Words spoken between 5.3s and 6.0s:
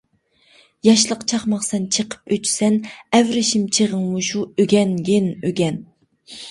ئۆگەن!